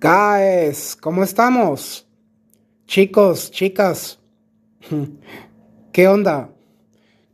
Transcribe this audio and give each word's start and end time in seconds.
Guys, 0.00 0.94
¿cómo 0.94 1.24
estamos? 1.24 2.06
Chicos, 2.86 3.50
chicas, 3.50 4.20
¿qué 5.92 6.06
onda? 6.06 6.54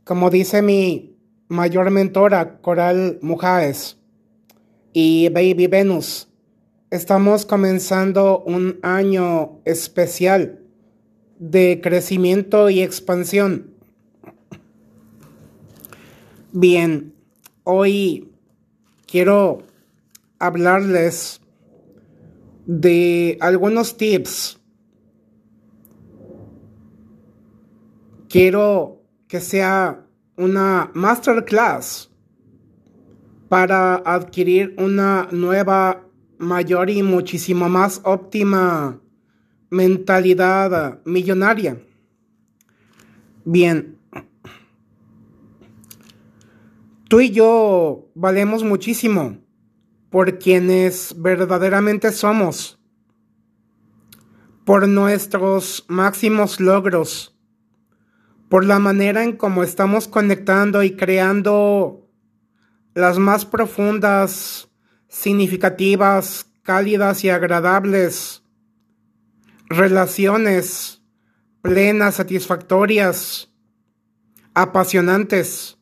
Como 0.03 0.31
dice 0.31 0.63
mi 0.63 1.15
mayor 1.47 1.91
mentora, 1.91 2.57
Coral 2.61 3.19
Mujáez 3.21 3.97
y 4.93 5.29
Baby 5.29 5.67
Venus, 5.67 6.27
estamos 6.89 7.45
comenzando 7.45 8.39
un 8.39 8.79
año 8.81 9.61
especial 9.63 10.63
de 11.37 11.81
crecimiento 11.83 12.71
y 12.71 12.81
expansión. 12.81 13.75
Bien, 16.51 17.13
hoy 17.63 18.31
quiero 19.05 19.61
hablarles 20.39 21.41
de 22.65 23.37
algunos 23.41 23.97
tips. 23.97 24.59
Quiero 28.27 29.01
que 29.27 29.39
sea 29.39 30.05
una 30.35 30.91
masterclass 30.93 32.11
para 33.47 33.95
adquirir 33.95 34.75
una 34.77 35.27
nueva, 35.31 36.01
mayor 36.37 36.89
y 36.89 37.01
muchísimo 37.01 37.69
más 37.69 38.01
óptima 38.03 38.99
mentalidad 39.69 40.99
millonaria. 41.05 41.81
Bien, 43.45 43.97
tú 47.07 47.21
y 47.21 47.29
yo 47.29 48.09
valemos 48.15 48.63
muchísimo 48.63 49.44
por 50.15 50.39
quienes 50.39 51.13
verdaderamente 51.17 52.13
somos, 52.13 52.79
por 54.63 54.87
nuestros 54.87 55.83
máximos 55.89 56.61
logros, 56.61 57.37
por 58.47 58.63
la 58.63 58.79
manera 58.79 59.25
en 59.25 59.35
cómo 59.35 59.61
estamos 59.61 60.07
conectando 60.07 60.83
y 60.83 60.95
creando 60.95 62.09
las 62.93 63.19
más 63.19 63.43
profundas, 63.43 64.69
significativas, 65.09 66.49
cálidas 66.61 67.25
y 67.25 67.29
agradables 67.29 68.41
relaciones 69.67 71.01
plenas, 71.61 72.15
satisfactorias, 72.15 73.51
apasionantes, 74.53 75.77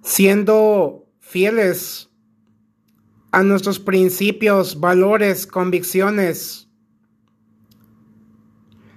siendo 0.00 1.10
fieles 1.20 2.07
a 3.38 3.44
nuestros 3.44 3.78
principios, 3.78 4.80
valores, 4.80 5.46
convicciones, 5.46 6.68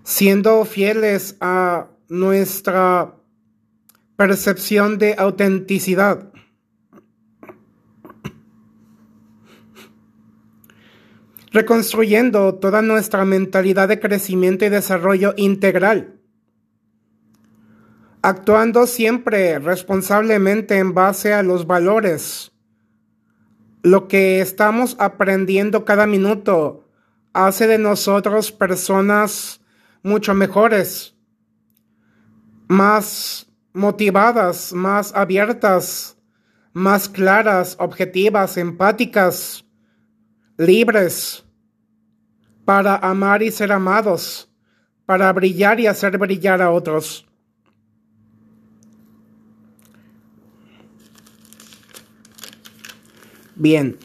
siendo 0.02 0.66
fieles 0.66 1.38
a 1.42 1.92
nuestra 2.10 3.20
percepción 4.16 4.98
de 4.98 5.14
autenticidad. 5.16 6.34
Reconstruyendo 11.52 12.56
toda 12.56 12.82
nuestra 12.82 13.26
mentalidad 13.26 13.90
de 13.90 14.00
crecimiento 14.00 14.66
y 14.66 14.70
desarrollo 14.70 15.36
integral. 15.38 16.20
Actuando 18.24 18.88
siempre 18.88 19.60
responsablemente 19.60 20.80
en 20.80 20.96
base 20.96 21.32
a 21.32 21.44
los 21.44 21.68
valores, 21.68 22.51
lo 23.84 24.08
que 24.08 24.42
estamos 24.42 24.96
aprendiendo 25.00 25.86
cada 25.86 26.06
minuto 26.06 26.88
hace 27.34 27.68
de 27.68 27.78
nosotros 27.78 28.52
personas 28.52 29.62
mucho 30.04 30.34
mejores, 30.34 31.16
más 32.68 33.48
motivadas, 33.74 34.74
más 34.74 35.14
abiertas, 35.16 36.18
más 36.74 37.10
claras, 37.10 37.76
objetivas, 37.80 38.58
empáticas, 38.58 39.66
libres, 40.58 41.46
para 42.66 42.96
amar 42.98 43.42
y 43.42 43.52
ser 43.52 43.72
amados, 43.72 44.50
para 45.06 45.32
brillar 45.34 45.80
y 45.80 45.88
hacer 45.88 46.18
brillar 46.18 46.62
a 46.62 46.72
otros. 46.72 47.28
Bien. 53.62 54.00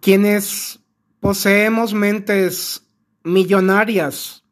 Quienes 0.00 0.80
poseemos 1.20 1.92
mentes 1.92 2.88
millonarias, 3.22 4.42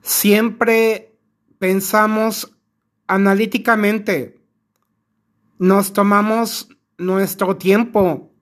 siempre 0.00 1.20
pensamos 1.58 2.56
analíticamente, 3.06 4.40
nos 5.58 5.92
tomamos 5.92 6.70
nuestro 6.96 7.58
tiempo 7.58 8.32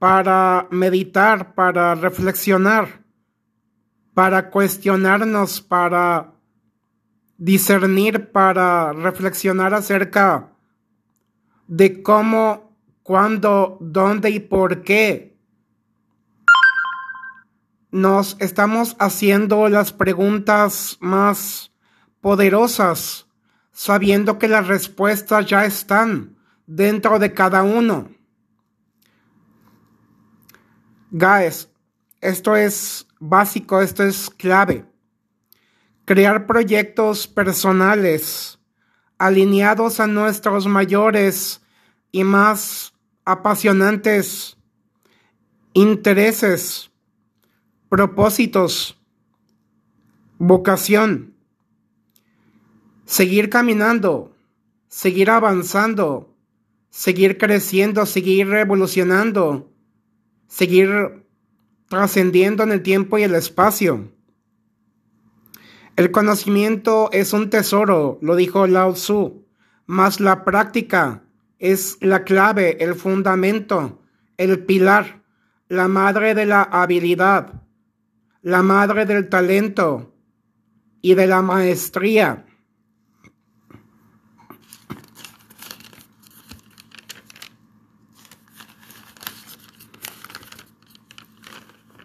para 0.00 0.66
meditar, 0.72 1.54
para 1.54 1.94
reflexionar, 1.94 3.04
para 4.14 4.50
cuestionarnos, 4.50 5.60
para 5.60 6.34
discernir, 7.38 8.32
para 8.32 8.92
reflexionar 8.92 9.74
acerca 9.74 10.50
de 11.66 12.02
cómo, 12.02 12.76
cuándo, 13.02 13.78
dónde 13.80 14.30
y 14.30 14.40
por 14.40 14.82
qué 14.82 15.34
nos 17.90 18.36
estamos 18.40 18.96
haciendo 18.98 19.68
las 19.68 19.92
preguntas 19.92 20.96
más 20.98 21.70
poderosas, 22.20 23.28
sabiendo 23.70 24.38
que 24.38 24.48
las 24.48 24.66
respuestas 24.66 25.46
ya 25.46 25.64
están 25.64 26.36
dentro 26.66 27.20
de 27.20 27.32
cada 27.32 27.62
uno. 27.62 28.10
Guys, 31.12 31.68
esto 32.20 32.56
es 32.56 33.06
básico, 33.20 33.80
esto 33.80 34.02
es 34.02 34.28
clave. 34.28 34.84
Crear 36.04 36.46
proyectos 36.46 37.28
personales 37.28 38.58
alineados 39.18 40.00
a 40.00 40.06
nuestros 40.06 40.66
mayores 40.66 41.62
y 42.12 42.24
más 42.24 42.94
apasionantes 43.24 44.56
intereses, 45.74 46.90
propósitos, 47.88 48.98
vocación. 50.38 51.34
Seguir 53.04 53.50
caminando, 53.50 54.34
seguir 54.88 55.30
avanzando, 55.30 56.34
seguir 56.88 57.36
creciendo, 57.36 58.06
seguir 58.06 58.48
revolucionando, 58.48 59.70
seguir 60.46 61.26
trascendiendo 61.88 62.62
en 62.62 62.72
el 62.72 62.82
tiempo 62.82 63.18
y 63.18 63.24
el 63.24 63.34
espacio. 63.34 64.10
El 65.96 66.10
conocimiento 66.10 67.08
es 67.12 67.32
un 67.32 67.50
tesoro, 67.50 68.18
lo 68.20 68.34
dijo 68.34 68.66
Lao 68.66 68.94
Tzu, 68.94 69.46
mas 69.86 70.18
la 70.18 70.44
práctica 70.44 71.22
es 71.60 71.98
la 72.00 72.24
clave, 72.24 72.82
el 72.82 72.96
fundamento, 72.96 74.02
el 74.36 74.64
pilar, 74.64 75.22
la 75.68 75.86
madre 75.86 76.34
de 76.34 76.46
la 76.46 76.62
habilidad, 76.62 77.62
la 78.42 78.62
madre 78.64 79.06
del 79.06 79.28
talento 79.28 80.12
y 81.00 81.14
de 81.14 81.28
la 81.28 81.42
maestría. 81.42 82.44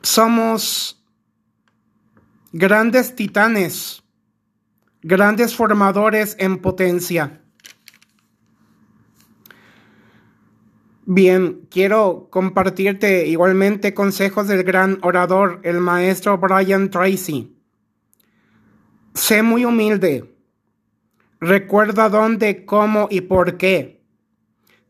Somos 0.03 0.98
grandes 2.51 3.15
titanes, 3.15 4.03
grandes 5.01 5.55
formadores 5.55 6.35
en 6.39 6.57
potencia. 6.57 7.41
Bien, 11.05 11.67
quiero 11.71 12.27
compartirte 12.29 13.27
igualmente 13.27 13.93
consejos 13.93 14.47
del 14.47 14.63
gran 14.63 14.99
orador, 15.01 15.59
el 15.63 15.79
maestro 15.79 16.37
Brian 16.37 16.89
Tracy. 16.89 17.55
Sé 19.15 19.41
muy 19.41 19.65
humilde. 19.65 20.35
Recuerda 21.39 22.09
dónde, 22.09 22.65
cómo 22.65 23.07
y 23.09 23.21
por 23.21 23.57
qué 23.57 24.03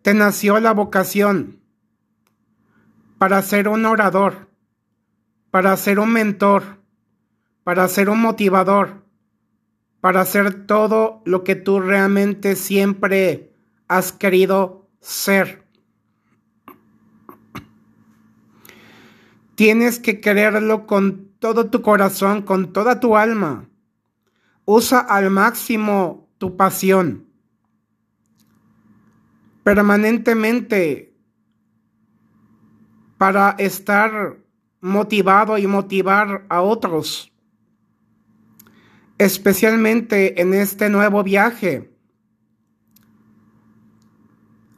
te 0.02 0.14
nació 0.14 0.60
la 0.60 0.74
vocación 0.74 1.62
para 3.18 3.42
ser 3.42 3.68
un 3.68 3.86
orador, 3.86 4.50
para 5.52 5.76
ser 5.78 6.00
un 6.00 6.12
mentor, 6.12 6.79
para 7.70 7.88
ser 7.88 8.10
un 8.10 8.20
motivador, 8.20 9.06
para 10.02 10.22
hacer 10.22 10.66
todo 10.66 11.22
lo 11.24 11.44
que 11.44 11.54
tú 11.54 11.80
realmente 11.80 12.56
siempre 12.56 13.54
has 13.88 14.12
querido 14.12 14.90
ser. 15.02 15.68
Tienes 19.54 20.00
que 20.00 20.20
quererlo 20.20 20.88
con 20.88 21.30
todo 21.38 21.70
tu 21.70 21.84
corazón, 21.84 22.42
con 22.42 22.74
toda 22.74 23.00
tu 23.00 23.16
alma. 23.16 23.70
Usa 24.66 24.98
al 24.98 25.30
máximo 25.30 26.28
tu 26.40 26.58
pasión. 26.58 27.28
Permanentemente 29.62 31.16
para 33.20 33.52
estar 33.60 34.40
motivado 34.82 35.60
y 35.60 35.68
motivar 35.68 36.48
a 36.50 36.64
otros, 36.64 37.32
especialmente 39.20 40.42
en 40.42 40.54
este 40.54 40.90
nuevo 40.90 41.24
viaje. 41.24 41.94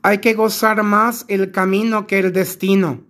Hay 0.01 0.17
que 0.17 0.33
gozar 0.33 0.81
más 0.81 1.25
el 1.27 1.51
camino 1.51 2.07
que 2.07 2.17
el 2.17 2.33
destino, 2.33 3.05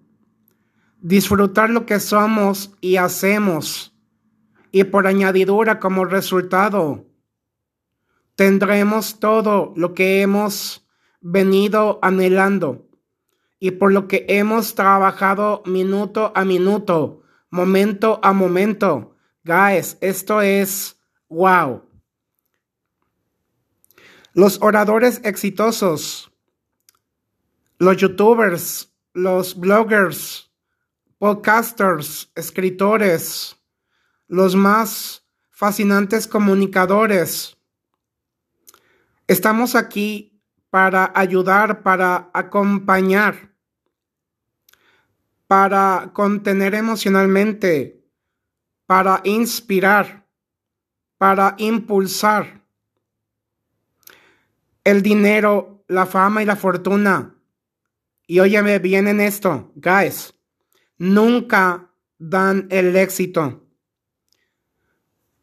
disfrutar 1.00 1.69
lo 1.69 1.86
que 1.86 2.01
somos 2.01 2.74
y 2.81 2.98
hacemos, 2.98 3.98
y 4.74 4.83
por 4.83 5.07
añadidura 5.07 5.80
como 5.80 6.04
resultado, 6.04 7.06
tendremos 8.36 9.19
todo 9.22 9.74
lo 9.77 9.94
que 9.94 10.22
hemos 10.22 10.86
venido 11.22 12.00
anhelando 12.01 12.89
y 13.57 13.72
por 13.72 13.94
lo 13.94 14.10
que 14.10 14.25
hemos 14.27 14.75
trabajado 14.75 15.63
minuto 15.66 16.34
a 16.36 16.44
minuto, 16.44 17.22
momento 17.50 18.19
a 18.22 18.34
momento. 18.34 19.16
Guys, 19.45 19.98
esto 20.01 20.42
es 20.42 21.00
wow. 21.31 21.83
Los 24.33 24.62
oradores 24.62 25.19
exitosos, 25.24 26.31
los 27.80 27.98
youtubers, 27.98 28.94
los 29.13 29.60
bloggers, 29.60 30.51
podcasters, 31.18 32.31
escritores, 32.36 33.56
los 34.28 34.56
más 34.56 35.25
fascinantes 35.50 36.28
comunicadores. 36.28 37.57
Estamos 39.25 39.74
aquí 39.74 40.39
para 40.69 41.12
ayudar, 41.16 41.81
para 41.81 42.30
acompañar 42.34 43.51
para 45.51 46.12
contener 46.13 46.75
emocionalmente, 46.75 48.07
para 48.86 49.19
inspirar, 49.25 50.21
para 51.22 51.54
impulsar. 51.60 52.64
El 54.84 55.04
dinero, 55.04 55.84
la 55.88 56.08
fama 56.08 56.42
y 56.42 56.48
la 56.48 56.56
fortuna. 56.56 57.36
Y 58.26 58.40
óyeme 58.40 58.80
bien 58.80 59.08
en 59.08 59.22
esto, 59.22 59.72
guys, 59.76 60.34
nunca 60.98 61.92
dan 62.18 62.66
el 62.72 62.96
éxito. 62.96 63.68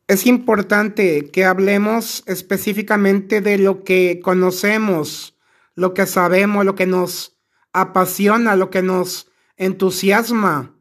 Es 0.09 0.27
importante 0.27 1.31
que 1.31 1.45
hablemos 1.45 2.25
específicamente 2.27 3.41
de 3.41 3.59
lo 3.59 3.85
que 3.85 4.19
conocemos, 4.21 5.39
lo 5.77 5.95
que 5.95 6.07
sabemos, 6.07 6.65
lo 6.65 6.75
que 6.75 6.87
nos 6.87 7.39
apasiona, 7.73 8.57
lo 8.57 8.71
que 8.71 8.83
nos 8.83 9.31
entusiasma, 9.57 10.75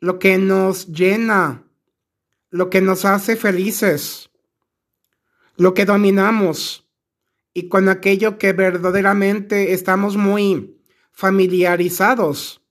lo 0.00 0.18
que 0.18 0.36
nos 0.38 0.88
llena, 0.88 1.65
lo 2.56 2.70
que 2.70 2.80
nos 2.80 3.04
hace 3.04 3.36
felices, 3.36 4.30
lo 5.56 5.74
que 5.74 5.84
dominamos 5.84 6.88
y 7.52 7.68
con 7.68 7.88
aquello 7.88 8.38
que 8.38 8.52
verdaderamente 8.52 9.72
estamos 9.72 10.16
muy 10.16 10.80
familiarizados. 11.12 12.62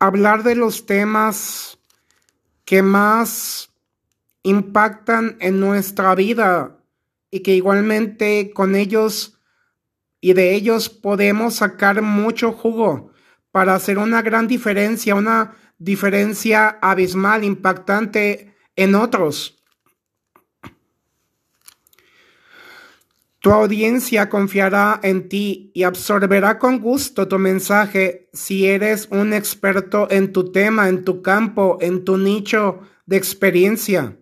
Hablar 0.00 0.42
de 0.42 0.56
los 0.56 0.86
temas 0.86 1.78
que 2.64 2.82
más 2.82 3.70
impactan 4.42 5.36
en 5.40 5.60
nuestra 5.60 6.14
vida 6.14 6.78
y 7.30 7.40
que 7.40 7.54
igualmente 7.54 8.50
con 8.52 8.74
ellos 8.74 9.38
y 10.20 10.32
de 10.32 10.54
ellos 10.54 10.88
podemos 10.88 11.56
sacar 11.56 12.02
mucho 12.02 12.52
jugo 12.52 13.12
para 13.52 13.74
hacer 13.74 13.98
una 13.98 14.20
gran 14.22 14.48
diferencia, 14.48 15.14
una 15.14 15.56
diferencia 15.84 16.78
abismal, 16.80 17.44
impactante 17.44 18.54
en 18.74 18.94
otros. 18.94 19.62
Tu 23.40 23.50
audiencia 23.50 24.30
confiará 24.30 24.98
en 25.02 25.28
ti 25.28 25.70
y 25.74 25.82
absorberá 25.82 26.58
con 26.58 26.80
gusto 26.80 27.28
tu 27.28 27.38
mensaje 27.38 28.30
si 28.32 28.66
eres 28.66 29.06
un 29.10 29.34
experto 29.34 30.10
en 30.10 30.32
tu 30.32 30.50
tema, 30.50 30.88
en 30.88 31.04
tu 31.04 31.20
campo, 31.20 31.76
en 31.82 32.06
tu 32.06 32.16
nicho 32.16 32.80
de 33.04 33.18
experiencia. 33.18 34.16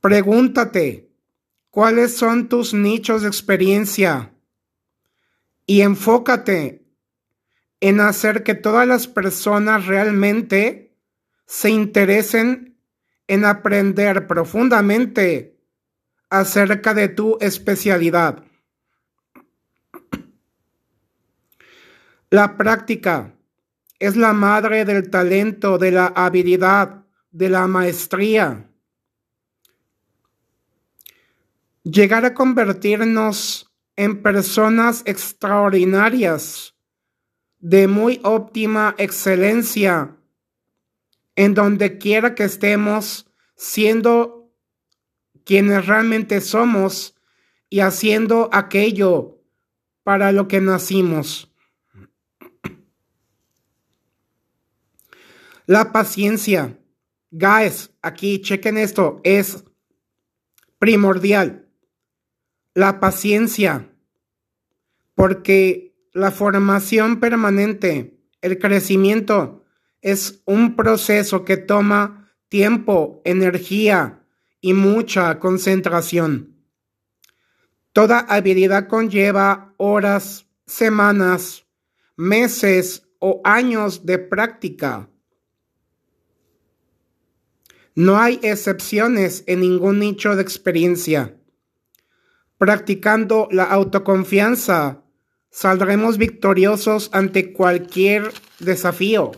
Pregúntate, 0.00 1.10
¿cuáles 1.68 2.16
son 2.16 2.48
tus 2.48 2.72
nichos 2.72 3.20
de 3.20 3.28
experiencia? 3.28 4.32
Y 5.66 5.82
enfócate 5.82 6.83
en 7.84 8.00
hacer 8.00 8.44
que 8.44 8.54
todas 8.54 8.88
las 8.88 9.06
personas 9.06 9.84
realmente 9.84 10.96
se 11.44 11.68
interesen 11.68 12.78
en 13.26 13.44
aprender 13.44 14.26
profundamente 14.26 15.60
acerca 16.30 16.94
de 16.94 17.08
tu 17.10 17.36
especialidad. 17.42 18.42
La 22.30 22.56
práctica 22.56 23.34
es 23.98 24.16
la 24.16 24.32
madre 24.32 24.86
del 24.86 25.10
talento, 25.10 25.76
de 25.76 25.90
la 25.90 26.06
habilidad, 26.06 27.04
de 27.32 27.50
la 27.50 27.66
maestría. 27.66 28.66
Llegar 31.82 32.24
a 32.24 32.32
convertirnos 32.32 33.70
en 33.94 34.22
personas 34.22 35.02
extraordinarias 35.04 36.73
de 37.64 37.88
muy 37.88 38.20
óptima 38.24 38.94
excelencia 38.98 40.18
en 41.34 41.54
donde 41.54 41.96
quiera 41.96 42.34
que 42.34 42.44
estemos, 42.44 43.26
siendo 43.56 44.52
quienes 45.44 45.86
realmente 45.86 46.42
somos 46.42 47.16
y 47.70 47.80
haciendo 47.80 48.50
aquello 48.52 49.40
para 50.02 50.30
lo 50.30 50.46
que 50.46 50.60
nacimos. 50.60 51.50
La 55.64 55.90
paciencia, 55.90 56.78
guys, 57.30 57.94
aquí 58.02 58.42
chequen 58.42 58.76
esto, 58.76 59.22
es 59.24 59.64
primordial. 60.78 61.66
La 62.74 63.00
paciencia, 63.00 63.90
porque 65.14 65.93
la 66.14 66.30
formación 66.30 67.18
permanente, 67.18 68.20
el 68.40 68.58
crecimiento, 68.58 69.64
es 70.00 70.42
un 70.46 70.76
proceso 70.76 71.44
que 71.44 71.56
toma 71.56 72.32
tiempo, 72.48 73.20
energía 73.24 74.24
y 74.60 74.74
mucha 74.74 75.40
concentración. 75.40 76.54
Toda 77.92 78.20
habilidad 78.20 78.86
conlleva 78.86 79.74
horas, 79.76 80.46
semanas, 80.66 81.66
meses 82.16 83.08
o 83.18 83.40
años 83.44 84.06
de 84.06 84.18
práctica. 84.18 85.10
No 87.96 88.18
hay 88.18 88.38
excepciones 88.42 89.42
en 89.46 89.60
ningún 89.60 89.98
nicho 89.98 90.36
de 90.36 90.42
experiencia. 90.42 91.36
Practicando 92.58 93.48
la 93.50 93.64
autoconfianza 93.64 95.03
saldremos 95.54 96.18
victoriosos 96.18 97.10
ante 97.12 97.52
cualquier 97.52 98.32
desafío. 98.58 99.30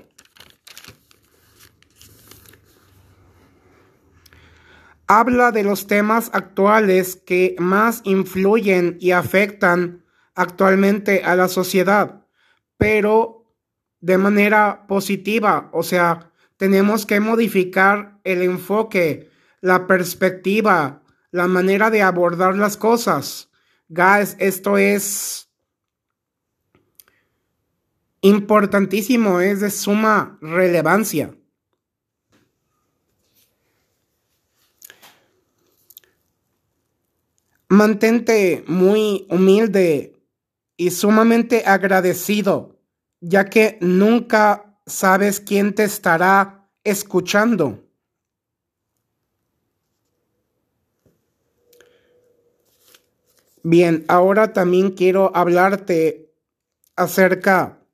Habla 5.06 5.52
de 5.52 5.62
los 5.62 5.86
temas 5.86 6.30
actuales 6.32 7.16
que 7.16 7.54
más 7.58 8.00
influyen 8.04 8.96
y 8.98 9.10
afectan 9.10 10.06
actualmente 10.34 11.22
a 11.22 11.36
la 11.36 11.48
sociedad, 11.48 12.26
pero 12.78 13.54
de 14.00 14.16
manera 14.16 14.86
positiva, 14.88 15.68
o 15.74 15.82
sea, 15.82 16.32
tenemos 16.56 17.04
que 17.04 17.20
modificar 17.20 18.20
el 18.24 18.40
enfoque, 18.40 19.30
la 19.60 19.86
perspectiva, 19.86 21.02
la 21.30 21.46
manera 21.46 21.90
de 21.90 22.00
abordar 22.00 22.56
las 22.56 22.78
cosas. 22.78 23.50
Guys, 23.88 24.34
esto 24.38 24.78
es 24.78 25.45
importantísimo, 28.26 29.40
es 29.40 29.60
de 29.60 29.70
suma 29.70 30.38
relevancia. 30.40 31.34
Mantente 37.68 38.64
muy 38.66 39.26
humilde 39.30 40.16
y 40.76 40.90
sumamente 40.90 41.64
agradecido, 41.66 42.80
ya 43.20 43.46
que 43.46 43.78
nunca 43.80 44.78
sabes 44.86 45.40
quién 45.40 45.74
te 45.74 45.84
estará 45.84 46.68
escuchando. 46.84 47.82
Bien, 53.62 54.04
ahora 54.08 54.52
también 54.52 54.92
quiero 54.92 55.34
hablarte 55.34 56.32
acerca 56.94 57.85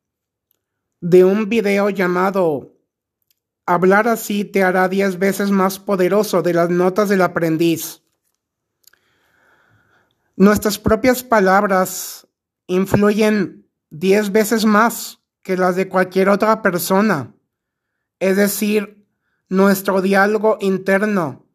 de 1.02 1.24
un 1.24 1.48
video 1.48 1.90
llamado 1.90 2.76
Hablar 3.66 4.06
así 4.08 4.44
te 4.44 4.62
hará 4.62 4.88
diez 4.88 5.18
veces 5.18 5.50
más 5.50 5.78
poderoso 5.78 6.42
de 6.42 6.54
las 6.54 6.70
notas 6.70 7.08
del 7.08 7.22
aprendiz. 7.22 8.02
Nuestras 10.36 10.78
propias 10.78 11.22
palabras 11.22 12.26
influyen 12.66 13.68
diez 13.90 14.30
veces 14.32 14.64
más 14.64 15.20
que 15.42 15.56
las 15.56 15.76
de 15.76 15.88
cualquier 15.88 16.28
otra 16.28 16.62
persona. 16.62 17.34
Es 18.18 18.36
decir, 18.36 19.06
nuestro 19.48 20.02
diálogo 20.02 20.58
interno, 20.60 21.46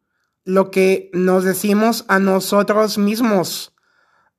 lo 0.44 0.70
que 0.70 1.10
nos 1.12 1.44
decimos 1.44 2.04
a 2.08 2.18
nosotros 2.18 2.98
mismos, 2.98 3.74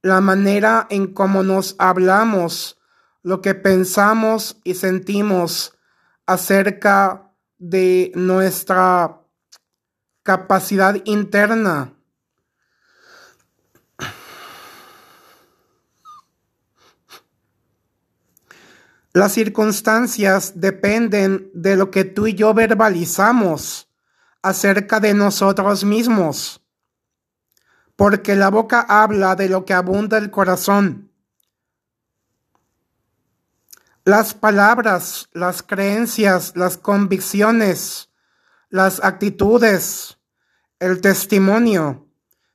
la 0.02 0.22
manera 0.22 0.88
en 0.90 1.14
cómo 1.14 1.44
nos 1.44 1.76
hablamos, 1.78 2.79
lo 3.22 3.42
que 3.42 3.56
pensamos 3.56 4.60
y 4.64 4.76
sentimos 4.76 5.78
acerca 6.26 7.34
de 7.58 8.12
nuestra 8.16 9.22
capacidad 10.24 10.96
interna. 11.06 11.94
Las 19.12 19.34
circunstancias 19.34 20.54
dependen 20.62 21.50
de 21.54 21.76
lo 21.76 21.92
que 21.92 22.06
tú 22.06 22.28
y 22.28 22.36
yo 22.36 22.54
verbalizamos 22.54 23.90
acerca 24.42 25.00
de 25.00 25.14
nosotros 25.14 25.84
mismos 25.84 26.62
porque 28.00 28.38
la 28.38 28.50
boca 28.50 28.80
habla 28.80 29.36
de 29.36 29.50
lo 29.50 29.66
que 29.66 29.74
abunda 29.74 30.18
el 30.18 30.32
corazón. 30.32 31.09
Las 34.10 34.34
palabras, 34.34 35.30
las 35.34 35.62
creencias, 35.62 36.54
las 36.56 36.80
convicciones, 36.80 38.10
las 38.72 39.04
actitudes, 39.04 40.18
el 40.80 41.00
testimonio 41.00 42.08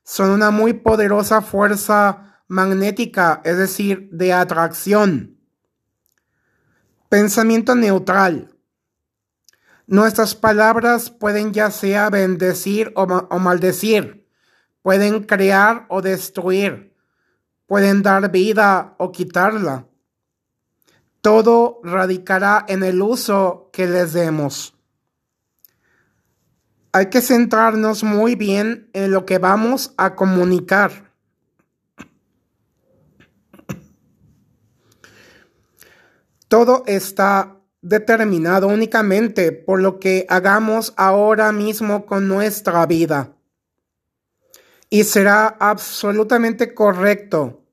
son 0.03 0.31
una 0.31 0.51
muy 0.51 0.73
poderosa 0.73 1.41
fuerza 1.41 2.41
magnética, 2.49 3.39
es 3.45 3.57
decir, 3.57 4.09
de 4.11 4.33
atracción. 4.33 5.39
Pensamiento 7.07 7.73
neutral. 7.73 8.53
Nuestras 9.87 10.35
palabras 10.35 11.09
pueden 11.09 11.53
ya 11.53 11.71
sea 11.71 12.09
bendecir 12.09 12.91
o, 12.97 13.07
maldecir 13.39 14.27
pueden 14.81 15.23
crear 15.23 15.85
o 15.87 16.01
destruir, 16.01 16.93
pueden 17.65 18.03
dar 18.03 18.29
vida 18.29 18.95
o 18.97 19.13
quitarla. 19.13 19.87
Todo 21.25 21.79
radicará 21.81 22.63
en 22.67 22.83
el 22.83 23.01
uso 23.01 23.71
que 23.73 23.87
les 23.87 24.13
demos. 24.13 24.75
Hay 26.91 27.07
que 27.07 27.19
centrarnos 27.19 28.03
muy 28.03 28.35
bien 28.35 28.91
en 28.93 29.09
lo 29.09 29.25
que 29.25 29.39
vamos 29.39 29.95
a 29.97 30.13
comunicar. 30.13 31.11
Todo 36.47 36.83
está 36.85 37.57
determinado 37.81 38.67
únicamente 38.67 39.51
por 39.51 39.81
lo 39.81 39.99
que 39.99 40.27
hagamos 40.29 40.93
ahora 40.95 41.51
mismo 41.51 42.05
con 42.05 42.27
nuestra 42.27 42.85
vida 42.85 43.33
y 44.91 45.03
será 45.05 45.47
absolutamente 45.59 46.75
correcto 46.75 47.63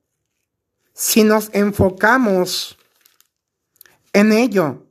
si 0.95 1.23
nos 1.23 1.51
enfocamos 1.53 2.79
en 4.13 4.31
ello, 4.31 4.87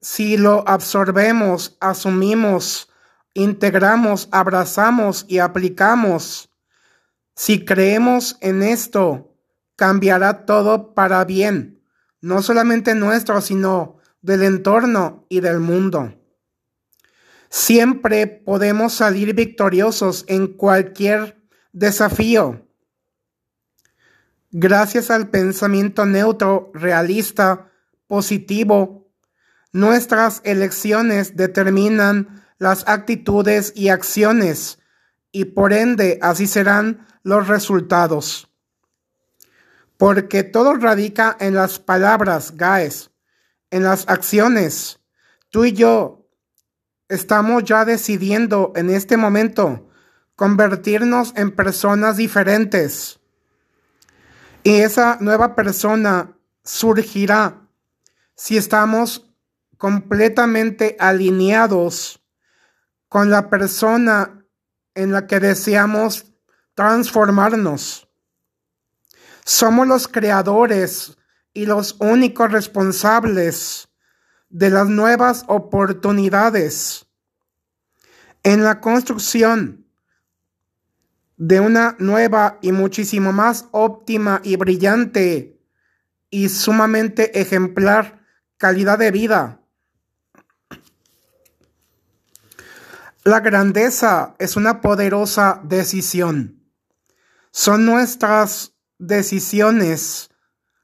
si 0.00 0.36
lo 0.36 0.66
absorbemos, 0.68 1.76
asumimos, 1.80 2.90
integramos, 3.34 4.28
abrazamos 4.30 5.24
y 5.28 5.38
aplicamos. 5.38 6.50
Si 7.34 7.64
creemos 7.64 8.36
en 8.40 8.62
esto, 8.62 9.34
cambiará 9.76 10.44
todo 10.44 10.94
para 10.94 11.24
bien, 11.24 11.82
no 12.20 12.42
solamente 12.42 12.94
nuestro, 12.94 13.40
sino 13.40 13.98
del 14.22 14.42
entorno 14.42 15.26
y 15.28 15.40
del 15.40 15.60
mundo. 15.60 16.14
Siempre 17.48 18.26
podemos 18.26 18.92
salir 18.92 19.34
victoriosos 19.34 20.24
en 20.28 20.48
cualquier 20.48 21.38
Desafío. 21.72 22.66
Gracias 24.50 25.10
al 25.10 25.28
pensamiento 25.28 26.06
neutro, 26.06 26.70
realista, 26.74 27.67
positivo, 28.08 29.08
nuestras 29.72 30.40
elecciones 30.44 31.36
determinan 31.36 32.44
las 32.58 32.88
actitudes 32.88 33.72
y 33.76 33.90
acciones 33.90 34.78
y 35.30 35.44
por 35.44 35.72
ende 35.72 36.18
así 36.22 36.46
serán 36.46 37.06
los 37.22 37.46
resultados. 37.46 38.50
Porque 39.96 40.42
todo 40.42 40.74
radica 40.74 41.36
en 41.38 41.54
las 41.54 41.78
palabras, 41.78 42.56
Gaes, 42.56 43.10
en 43.70 43.84
las 43.84 44.08
acciones. 44.08 45.00
Tú 45.50 45.64
y 45.64 45.72
yo 45.72 46.26
estamos 47.08 47.64
ya 47.64 47.84
decidiendo 47.84 48.72
en 48.76 48.90
este 48.90 49.16
momento 49.16 49.88
convertirnos 50.36 51.32
en 51.36 51.50
personas 51.50 52.16
diferentes. 52.16 53.18
Y 54.62 54.76
esa 54.76 55.18
nueva 55.20 55.54
persona 55.54 56.36
surgirá 56.62 57.67
si 58.38 58.56
estamos 58.56 59.28
completamente 59.78 60.96
alineados 61.00 62.24
con 63.08 63.30
la 63.30 63.50
persona 63.50 64.46
en 64.94 65.10
la 65.10 65.26
que 65.26 65.40
deseamos 65.40 66.26
transformarnos. 66.74 68.08
Somos 69.44 69.88
los 69.88 70.06
creadores 70.06 71.18
y 71.52 71.66
los 71.66 71.96
únicos 71.98 72.52
responsables 72.52 73.88
de 74.50 74.70
las 74.70 74.88
nuevas 74.88 75.44
oportunidades. 75.48 77.06
En 78.44 78.62
la 78.62 78.80
construcción 78.80 79.84
de 81.36 81.58
una 81.58 81.96
nueva 81.98 82.58
y 82.62 82.70
muchísimo 82.70 83.32
más 83.32 83.66
óptima 83.72 84.40
y 84.44 84.54
brillante 84.54 85.60
y 86.30 86.48
sumamente 86.48 87.40
ejemplar 87.40 88.17
calidad 88.58 88.98
de 88.98 89.12
vida. 89.12 89.60
La 93.24 93.40
grandeza 93.40 94.34
es 94.38 94.56
una 94.56 94.80
poderosa 94.80 95.60
decisión. 95.64 96.64
Son 97.52 97.86
nuestras 97.86 98.74
decisiones, 98.98 100.30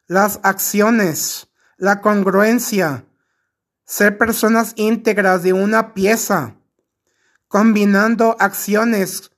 las 0.06 0.40
acciones, 0.42 1.48
la 1.76 2.00
congruencia, 2.00 3.06
ser 3.84 4.18
personas 4.18 4.72
íntegras 4.76 5.42
de 5.42 5.52
una 5.52 5.94
pieza, 5.94 6.56
combinando 7.48 8.36
acciones 8.38 9.32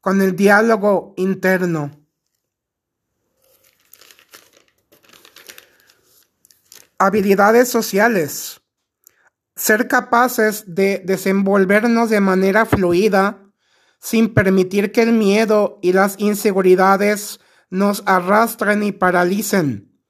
con 0.00 0.22
el 0.22 0.34
diálogo 0.34 1.14
interno. 1.16 2.05
Habilidades 6.98 7.68
sociales. 7.68 8.62
Ser 9.54 9.86
capaces 9.86 10.64
de 10.66 11.02
desenvolvernos 11.04 12.08
de 12.08 12.20
manera 12.20 12.64
fluida 12.64 13.52
sin 14.00 14.32
permitir 14.32 14.92
que 14.92 15.02
el 15.02 15.12
miedo 15.12 15.78
y 15.82 15.92
las 15.92 16.18
inseguridades 16.18 17.38
nos 17.68 18.02
arrastren 18.06 18.82
y 18.82 18.92
paralicen. 18.92 20.00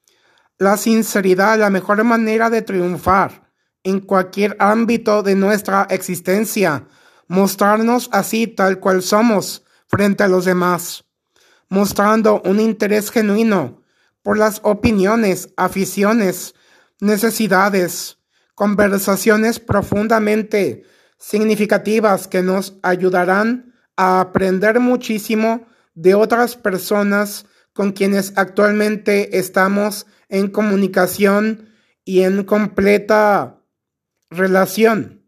La 0.58 0.76
sinceridad 0.76 1.58
la 1.58 1.70
mejor 1.70 2.04
manera 2.04 2.50
de 2.50 2.62
triunfar 2.62 3.50
en 3.82 3.98
cualquier 3.98 4.56
ámbito 4.60 5.24
de 5.24 5.34
nuestra 5.34 5.88
existencia, 5.90 6.86
mostrarnos 7.26 8.08
así 8.12 8.46
tal 8.46 8.78
cual 8.78 9.02
somos, 9.02 9.64
frente 9.88 10.22
a 10.22 10.28
los 10.28 10.44
demás, 10.44 11.04
mostrando 11.68 12.42
un 12.44 12.60
interés 12.60 13.10
genuino 13.10 13.82
por 14.22 14.38
las 14.38 14.60
opiniones, 14.62 15.52
aficiones, 15.56 16.55
necesidades, 17.00 18.18
conversaciones 18.54 19.60
profundamente 19.60 20.84
significativas 21.18 22.28
que 22.28 22.42
nos 22.42 22.78
ayudarán 22.82 23.74
a 23.96 24.20
aprender 24.20 24.80
muchísimo 24.80 25.66
de 25.94 26.14
otras 26.14 26.56
personas 26.56 27.46
con 27.72 27.92
quienes 27.92 28.32
actualmente 28.36 29.38
estamos 29.38 30.06
en 30.28 30.48
comunicación 30.48 31.70
y 32.04 32.22
en 32.22 32.44
completa 32.44 33.52
Relación. 34.28 35.22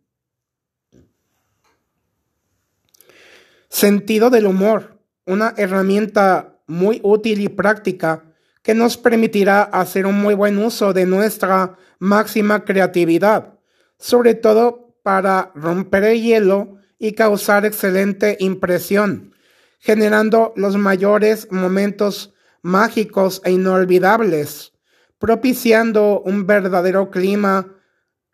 Sentido 3.69 4.29
del 4.29 4.47
humor, 4.47 4.99
una 5.25 5.55
herramienta 5.57 6.61
muy 6.67 7.01
útil 7.05 7.41
y 7.41 7.49
práctica 7.49 8.28
que 8.63 8.75
nos 8.75 8.97
permitirá 8.97 9.63
hacer 9.63 10.07
un 10.07 10.21
muy 10.21 10.35
buen 10.35 10.59
uso 10.59 10.93
de 10.93 11.07
nuestra 11.07 11.77
máxima 11.99 12.65
creatividad, 12.65 13.59
sobre 13.99 14.35
todo 14.35 14.95
para 15.03 15.53
romper 15.55 16.05
el 16.05 16.23
hielo 16.23 16.79
y 16.99 17.13
causar 17.13 17.65
excelente 17.65 18.37
impresión, 18.41 19.35
generando 19.79 20.53
los 20.57 20.77
mayores 20.77 21.51
momentos 21.51 22.35
mágicos 22.63 23.41
e 23.45 23.53
inolvidables, 23.53 24.73
propiciando 25.19 26.21
un 26.21 26.47
verdadero 26.47 27.11
clima 27.11 27.75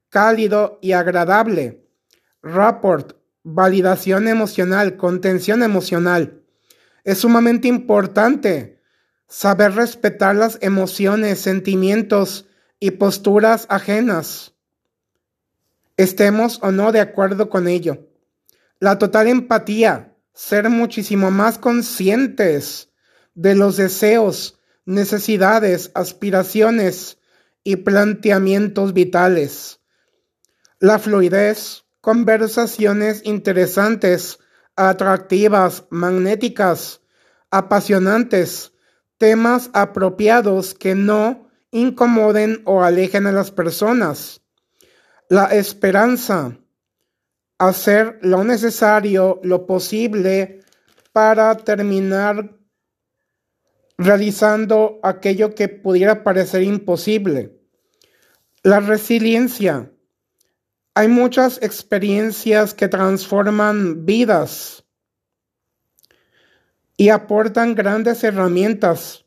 cálido 0.08 0.78
y 0.82 0.92
agradable. 0.92 1.88
Rapport, 2.42 3.16
validación 3.42 4.28
emocional, 4.28 4.96
contención 4.96 5.62
emocional. 5.62 6.42
Es 7.04 7.18
sumamente 7.18 7.68
importante 7.68 8.73
saber 9.28 9.72
respetar 9.72 10.36
las 10.36 10.58
emociones, 10.60 11.40
sentimientos 11.40 12.46
y 12.80 12.92
posturas 12.92 13.66
ajenas. 13.68 14.54
Estemos 15.96 16.58
o 16.62 16.72
no 16.72 16.92
de 16.92 17.00
acuerdo 17.00 17.48
con 17.48 17.68
ello. 17.68 18.08
La 18.80 18.98
total 18.98 19.28
empatía, 19.28 20.16
ser 20.32 20.68
muchísimo 20.68 21.30
más 21.30 21.58
conscientes 21.58 22.90
de 23.34 23.54
los 23.54 23.76
deseos, 23.76 24.60
necesidades, 24.84 25.90
aspiraciones 25.94 27.18
y 27.62 27.76
planteamientos 27.76 28.92
vitales. 28.92 29.80
La 30.78 30.98
fluidez, 30.98 31.84
conversaciones 32.00 33.22
interesantes, 33.24 34.38
atractivas, 34.76 35.84
magnéticas, 35.88 37.00
apasionantes, 37.50 38.73
temas 39.24 39.70
apropiados 39.72 40.74
que 40.74 40.94
no 40.94 41.48
incomoden 41.70 42.60
o 42.66 42.82
alejen 42.82 43.26
a 43.26 43.32
las 43.32 43.50
personas. 43.50 44.42
La 45.30 45.46
esperanza, 45.46 46.58
hacer 47.56 48.18
lo 48.20 48.44
necesario, 48.44 49.40
lo 49.42 49.64
posible 49.64 50.60
para 51.14 51.56
terminar 51.56 52.54
realizando 53.96 55.00
aquello 55.02 55.54
que 55.54 55.70
pudiera 55.70 56.22
parecer 56.22 56.62
imposible. 56.62 57.58
La 58.62 58.80
resiliencia. 58.80 59.90
Hay 60.94 61.08
muchas 61.08 61.62
experiencias 61.62 62.74
que 62.74 62.88
transforman 62.88 64.04
vidas 64.04 64.83
y 66.96 67.08
aportan 67.08 67.74
grandes 67.74 68.22
herramientas, 68.24 69.24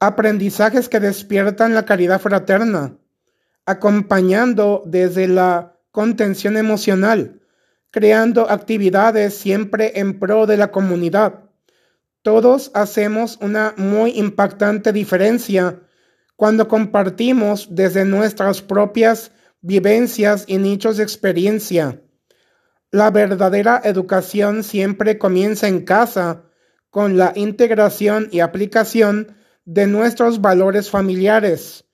aprendizajes 0.00 0.88
que 0.88 1.00
despiertan 1.00 1.74
la 1.74 1.84
caridad 1.84 2.20
fraterna, 2.20 2.96
acompañando 3.64 4.82
desde 4.86 5.28
la 5.28 5.78
contención 5.90 6.56
emocional, 6.56 7.40
creando 7.90 8.50
actividades 8.50 9.34
siempre 9.34 9.92
en 10.00 10.18
pro 10.18 10.46
de 10.46 10.56
la 10.56 10.70
comunidad 10.70 11.46
todos 12.26 12.72
hacemos 12.74 13.38
una 13.40 13.72
muy 13.76 14.18
impactante 14.18 14.92
diferencia 14.92 15.78
cuando 16.34 16.66
compartimos 16.66 17.68
desde 17.70 18.04
nuestras 18.04 18.62
propias 18.62 19.30
vivencias 19.60 20.42
y 20.48 20.58
nichos 20.58 20.96
de 20.96 21.04
experiencia. 21.04 22.02
La 22.90 23.12
verdadera 23.12 23.80
educación 23.84 24.64
siempre 24.64 25.18
comienza 25.18 25.68
en 25.68 25.84
casa 25.84 26.42
con 26.96 27.18
la 27.18 27.34
integración 27.34 28.30
y 28.32 28.40
aplicación 28.40 29.36
de 29.66 29.86
nuestros 29.86 30.40
valores 30.40 30.88
familiares. 30.88 31.84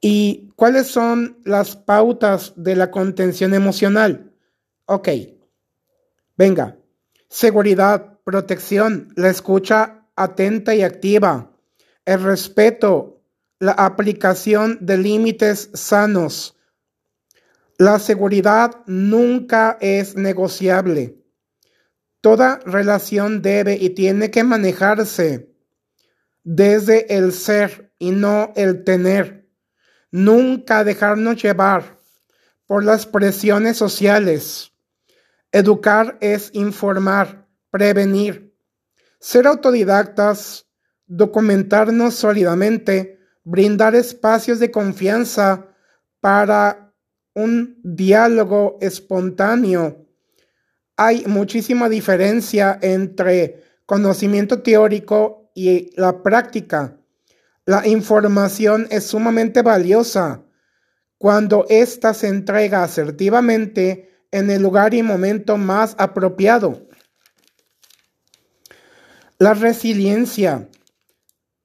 ¿Y 0.00 0.50
cuáles 0.56 0.88
son 0.88 1.38
las 1.44 1.76
pautas 1.76 2.54
de 2.56 2.74
la 2.74 2.90
contención 2.90 3.54
emocional? 3.54 4.32
Ok, 4.86 5.10
venga, 6.36 6.76
seguridad, 7.28 8.18
protección, 8.24 9.12
la 9.14 9.30
escucha 9.30 10.08
atenta 10.16 10.74
y 10.74 10.82
activa, 10.82 11.52
el 12.04 12.24
respeto, 12.24 13.22
la 13.60 13.74
aplicación 13.74 14.78
de 14.80 14.98
límites 14.98 15.70
sanos. 15.74 16.58
La 17.76 18.00
seguridad 18.00 18.72
nunca 18.86 19.78
es 19.80 20.16
negociable. 20.16 21.18
Toda 22.20 22.60
relación 22.64 23.42
debe 23.42 23.74
y 23.74 23.90
tiene 23.90 24.30
que 24.30 24.44
manejarse 24.44 25.54
desde 26.42 27.16
el 27.16 27.32
ser 27.32 27.92
y 27.98 28.10
no 28.10 28.52
el 28.56 28.84
tener. 28.84 29.48
Nunca 30.10 30.84
dejarnos 30.84 31.42
llevar 31.42 31.98
por 32.66 32.84
las 32.84 33.06
presiones 33.06 33.76
sociales. 33.76 34.72
Educar 35.52 36.18
es 36.20 36.50
informar 36.54 37.48
prevenir, 37.70 38.54
ser 39.20 39.46
autodidactas, 39.46 40.66
documentarnos 41.06 42.14
sólidamente, 42.14 43.20
brindar 43.44 43.94
espacios 43.94 44.58
de 44.58 44.70
confianza 44.70 45.68
para 46.20 46.92
un 47.34 47.78
diálogo 47.82 48.78
espontáneo. 48.80 50.07
Hay 51.00 51.24
muchísima 51.26 51.88
diferencia 51.88 52.76
entre 52.82 53.62
conocimiento 53.86 54.62
teórico 54.62 55.52
y 55.54 55.92
la 55.94 56.24
práctica. 56.24 56.98
La 57.64 57.86
información 57.86 58.88
es 58.90 59.06
sumamente 59.06 59.62
valiosa 59.62 60.42
cuando 61.16 61.66
ésta 61.68 62.14
se 62.14 62.26
entrega 62.26 62.82
asertivamente 62.82 64.10
en 64.32 64.50
el 64.50 64.60
lugar 64.60 64.92
y 64.92 65.04
momento 65.04 65.56
más 65.56 65.94
apropiado. 65.98 66.88
La 69.38 69.54
resiliencia. 69.54 70.68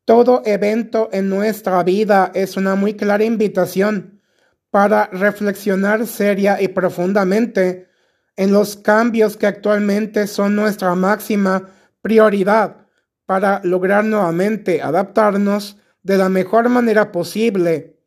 Todo 0.05 0.43
evento 0.45 1.09
en 1.11 1.29
nuestra 1.29 1.81
vida 1.81 2.31
es 2.35 2.55
una 2.55 2.75
muy 2.75 2.93
clara 2.93 3.23
invitación 3.23 4.21
para 4.69 5.07
reflexionar 5.07 6.05
seria 6.05 6.61
y 6.61 6.67
profundamente 6.67 7.92
en 8.35 8.51
los 8.51 8.75
cambios 8.75 9.37
que 9.37 9.47
actualmente 9.47 10.27
son 10.27 10.55
nuestra 10.55 10.95
máxima 10.95 11.69
prioridad 12.01 12.87
para 13.25 13.61
lograr 13.63 14.03
nuevamente 14.05 14.81
adaptarnos 14.81 15.77
de 16.01 16.17
la 16.17 16.29
mejor 16.29 16.69
manera 16.69 17.11
posible 17.11 17.99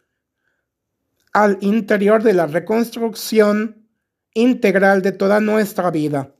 al 1.33 1.59
interior 1.61 2.23
de 2.23 2.33
la 2.33 2.47
reconstrucción 2.47 3.89
integral 4.35 5.03
de 5.03 5.13
toda 5.13 5.41
nuestra 5.41 5.91
vida. 5.91 6.35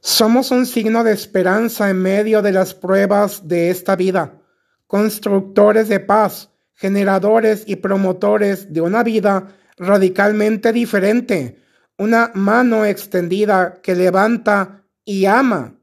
Somos 0.00 0.50
un 0.50 0.66
signo 0.66 1.02
de 1.02 1.12
esperanza 1.12 1.88
en 1.88 2.02
medio 2.02 2.42
de 2.42 2.52
las 2.52 2.74
pruebas 2.74 3.48
de 3.48 3.70
esta 3.70 3.96
vida, 3.96 4.38
constructores 4.86 5.88
de 5.88 6.00
paz, 6.00 6.50
generadores 6.74 7.64
y 7.66 7.76
promotores 7.76 8.72
de 8.72 8.80
una 8.82 9.02
vida 9.02 9.48
radicalmente 9.78 10.72
diferente, 10.72 11.63
una 11.98 12.32
mano 12.34 12.84
extendida 12.84 13.80
que 13.82 13.94
levanta 13.94 14.84
y 15.04 15.26
ama. 15.26 15.74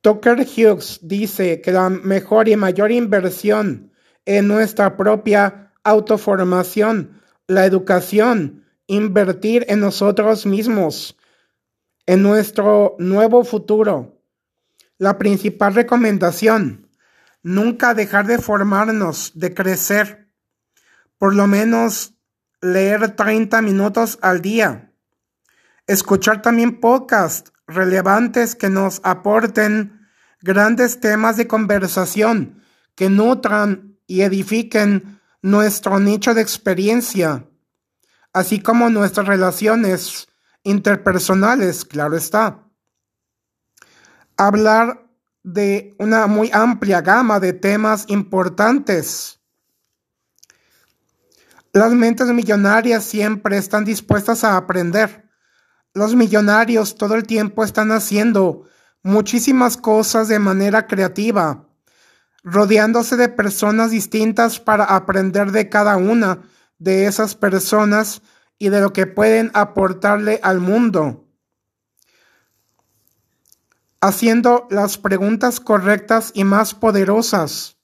Tucker 0.00 0.40
Hughes 0.40 1.00
dice 1.02 1.60
que 1.60 1.72
la 1.72 1.88
mejor 1.88 2.48
y 2.48 2.56
mayor 2.56 2.92
inversión 2.92 3.92
en 4.26 4.48
nuestra 4.48 4.96
propia 4.96 5.72
autoformación, 5.82 7.22
la 7.46 7.64
educación, 7.66 8.64
invertir 8.86 9.64
en 9.68 9.80
nosotros 9.80 10.46
mismos, 10.46 11.16
en 12.06 12.22
nuestro 12.22 12.96
nuevo 12.98 13.44
futuro. 13.44 14.20
La 14.98 15.18
principal 15.18 15.74
recomendación, 15.74 16.88
nunca 17.42 17.94
dejar 17.94 18.26
de 18.26 18.38
formarnos, 18.38 19.32
de 19.34 19.54
crecer. 19.54 20.28
Por 21.18 21.34
lo 21.34 21.46
menos 21.46 22.13
leer 22.64 23.14
30 23.14 23.60
minutos 23.62 24.18
al 24.22 24.40
día. 24.40 24.90
Escuchar 25.86 26.40
también 26.40 26.80
podcasts 26.80 27.52
relevantes 27.66 28.54
que 28.54 28.70
nos 28.70 29.00
aporten 29.04 30.08
grandes 30.40 30.98
temas 31.00 31.36
de 31.36 31.46
conversación 31.46 32.62
que 32.94 33.10
nutran 33.10 33.98
y 34.06 34.22
edifiquen 34.22 35.20
nuestro 35.42 36.00
nicho 36.00 36.32
de 36.32 36.40
experiencia, 36.40 37.46
así 38.32 38.60
como 38.60 38.88
nuestras 38.88 39.26
relaciones 39.26 40.28
interpersonales, 40.62 41.84
claro 41.84 42.16
está. 42.16 42.62
Hablar 44.36 45.06
de 45.42 45.94
una 45.98 46.26
muy 46.26 46.50
amplia 46.52 47.02
gama 47.02 47.40
de 47.40 47.52
temas 47.52 48.06
importantes. 48.08 49.33
Las 51.74 51.92
mentes 51.92 52.28
millonarias 52.28 53.02
siempre 53.02 53.56
están 53.56 53.84
dispuestas 53.84 54.44
a 54.44 54.56
aprender. 54.56 55.28
Los 55.92 56.14
millonarios 56.14 56.94
todo 56.94 57.16
el 57.16 57.24
tiempo 57.24 57.64
están 57.64 57.90
haciendo 57.90 58.68
muchísimas 59.02 59.76
cosas 59.76 60.28
de 60.28 60.38
manera 60.38 60.86
creativa, 60.86 61.68
rodeándose 62.44 63.16
de 63.16 63.28
personas 63.28 63.90
distintas 63.90 64.60
para 64.60 64.84
aprender 64.84 65.50
de 65.50 65.68
cada 65.68 65.96
una 65.96 66.42
de 66.78 67.06
esas 67.06 67.34
personas 67.34 68.22
y 68.56 68.68
de 68.68 68.80
lo 68.80 68.92
que 68.92 69.08
pueden 69.08 69.50
aportarle 69.52 70.38
al 70.44 70.60
mundo. 70.60 71.28
Haciendo 74.00 74.68
las 74.70 74.96
preguntas 74.96 75.58
correctas 75.58 76.30
y 76.34 76.44
más 76.44 76.72
poderosas. 76.72 77.78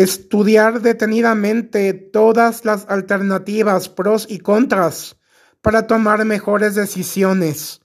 Estudiar 0.00 0.80
detenidamente 0.80 1.92
todas 1.92 2.64
las 2.64 2.86
alternativas, 2.88 3.90
pros 3.90 4.26
y 4.30 4.38
contras, 4.38 5.18
para 5.60 5.86
tomar 5.86 6.24
mejores 6.24 6.74
decisiones. 6.74 7.82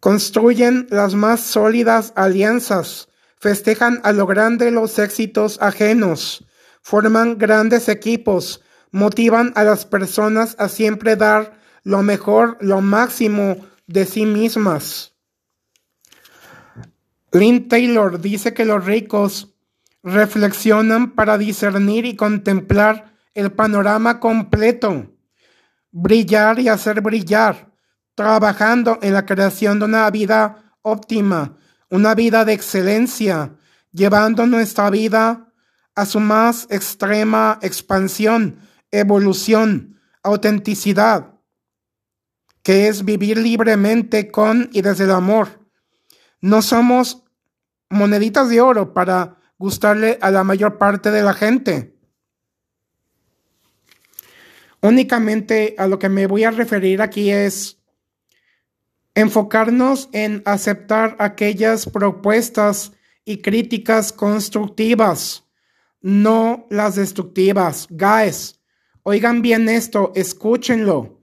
Construyen 0.00 0.86
las 0.88 1.14
más 1.14 1.40
sólidas 1.40 2.14
alianzas, 2.16 3.10
festejan 3.36 4.00
a 4.04 4.12
lo 4.12 4.26
grande 4.26 4.70
los 4.70 4.98
éxitos 4.98 5.58
ajenos, 5.60 6.46
forman 6.80 7.36
grandes 7.36 7.90
equipos, 7.90 8.62
motivan 8.90 9.52
a 9.54 9.64
las 9.64 9.84
personas 9.84 10.56
a 10.58 10.70
siempre 10.70 11.14
dar 11.14 11.60
lo 11.82 12.02
mejor, 12.02 12.56
lo 12.62 12.80
máximo 12.80 13.58
de 13.86 14.06
sí 14.06 14.24
mismas. 14.24 15.12
Lynn 17.32 17.68
Taylor 17.68 18.18
dice 18.18 18.54
que 18.54 18.64
los 18.64 18.82
ricos 18.86 19.51
reflexionan 20.02 21.12
para 21.12 21.38
discernir 21.38 22.04
y 22.04 22.16
contemplar 22.16 23.14
el 23.34 23.52
panorama 23.52 24.20
completo, 24.20 25.12
brillar 25.90 26.58
y 26.58 26.68
hacer 26.68 27.00
brillar, 27.00 27.72
trabajando 28.14 28.98
en 29.02 29.14
la 29.14 29.24
creación 29.24 29.78
de 29.78 29.84
una 29.86 30.10
vida 30.10 30.76
óptima, 30.82 31.56
una 31.88 32.14
vida 32.14 32.44
de 32.44 32.52
excelencia, 32.52 33.56
llevando 33.92 34.46
nuestra 34.46 34.90
vida 34.90 35.52
a 35.94 36.06
su 36.06 36.20
más 36.20 36.66
extrema 36.70 37.58
expansión, 37.62 38.58
evolución, 38.90 40.00
autenticidad, 40.22 41.34
que 42.62 42.88
es 42.88 43.04
vivir 43.04 43.38
libremente 43.38 44.30
con 44.30 44.70
y 44.72 44.82
desde 44.82 45.04
el 45.04 45.10
amor. 45.10 45.60
No 46.40 46.62
somos 46.62 47.24
moneditas 47.90 48.48
de 48.48 48.60
oro 48.60 48.94
para 48.94 49.41
gustarle 49.62 50.18
a 50.20 50.32
la 50.32 50.42
mayor 50.42 50.76
parte 50.76 51.12
de 51.12 51.22
la 51.22 51.34
gente. 51.34 51.96
Únicamente 54.80 55.76
a 55.78 55.86
lo 55.86 56.00
que 56.00 56.08
me 56.08 56.26
voy 56.26 56.42
a 56.42 56.50
referir 56.50 57.00
aquí 57.00 57.30
es 57.30 57.78
enfocarnos 59.14 60.08
en 60.12 60.42
aceptar 60.46 61.14
aquellas 61.20 61.86
propuestas 61.86 62.90
y 63.24 63.40
críticas 63.40 64.12
constructivas 64.12 65.44
no 66.00 66.66
las 66.68 66.96
destructivas. 66.96 67.86
Guys, 67.88 68.58
oigan 69.04 69.42
bien 69.42 69.68
esto, 69.68 70.10
escúchenlo. 70.16 71.20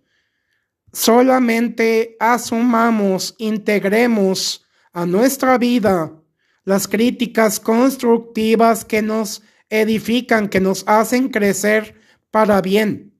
Solamente 0.93 2.15
asumamos, 2.21 3.35
integremos 3.37 4.65
a 4.93 5.05
nuestra 5.05 5.57
vida 5.57 6.18
las 6.63 6.87
críticas 6.87 7.59
constructivas 7.59 8.85
que 8.85 9.01
nos 9.01 9.41
edifican, 9.69 10.49
que 10.49 10.59
nos 10.59 10.83
hacen 10.87 11.29
crecer 11.29 11.95
para 12.31 12.61
bien. 12.61 13.13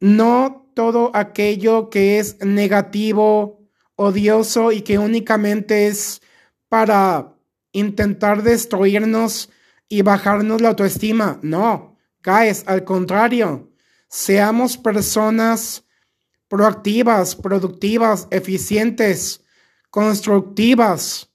No 0.00 0.70
todo 0.74 1.10
aquello 1.14 1.90
que 1.90 2.18
es 2.18 2.38
negativo, 2.44 3.60
odioso 3.96 4.72
y 4.72 4.80
que 4.80 4.98
únicamente 4.98 5.86
es 5.86 6.22
para 6.68 7.36
intentar 7.72 8.42
destruirnos 8.42 9.50
y 9.88 10.02
bajarnos 10.02 10.60
la 10.60 10.70
autoestima. 10.70 11.38
No, 11.42 11.98
guys, 12.24 12.64
al 12.66 12.84
contrario, 12.84 13.70
seamos 14.08 14.78
personas 14.78 15.84
proactivas, 16.48 17.36
productivas, 17.36 18.26
eficientes, 18.30 19.44
constructivas, 19.90 21.29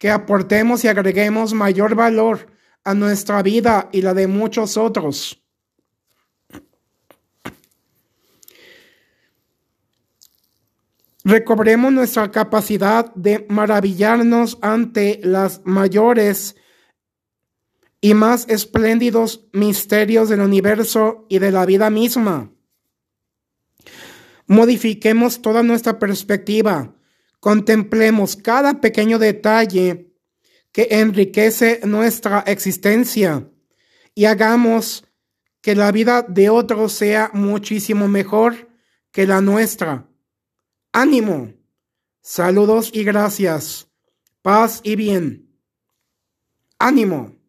que 0.00 0.10
aportemos 0.10 0.82
y 0.82 0.88
agreguemos 0.88 1.52
mayor 1.52 1.94
valor 1.94 2.46
a 2.84 2.94
nuestra 2.94 3.42
vida 3.42 3.90
y 3.92 4.00
la 4.00 4.14
de 4.14 4.26
muchos 4.26 4.78
otros. 4.78 5.42
Recobremos 11.22 11.92
nuestra 11.92 12.30
capacidad 12.30 13.14
de 13.14 13.44
maravillarnos 13.50 14.56
ante 14.62 15.20
las 15.22 15.60
mayores 15.64 16.56
y 18.00 18.14
más 18.14 18.48
espléndidos 18.48 19.48
misterios 19.52 20.30
del 20.30 20.40
universo 20.40 21.26
y 21.28 21.40
de 21.40 21.50
la 21.50 21.66
vida 21.66 21.90
misma. 21.90 22.50
Modifiquemos 24.46 25.42
toda 25.42 25.62
nuestra 25.62 25.98
perspectiva, 25.98 26.94
contemplemos 27.40 28.36
cada 28.36 28.80
pequeño 28.80 29.18
detalle 29.18 30.14
que 30.72 30.88
enriquece 30.90 31.80
nuestra 31.84 32.40
existencia 32.46 33.50
y 34.14 34.26
hagamos 34.26 35.04
que 35.60 35.74
la 35.74 35.90
vida 35.92 36.22
de 36.22 36.50
otros 36.50 36.92
sea 36.92 37.30
muchísimo 37.34 38.08
mejor 38.08 38.70
que 39.10 39.26
la 39.26 39.40
nuestra. 39.40 40.08
Ánimo. 40.92 41.52
Saludos 42.22 42.90
y 42.92 43.04
gracias. 43.04 43.88
Paz 44.42 44.80
y 44.82 44.96
bien. 44.96 45.58
Ánimo. 46.78 47.39